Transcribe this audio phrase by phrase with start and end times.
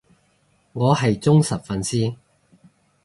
[0.73, 2.15] 我係忠實粉絲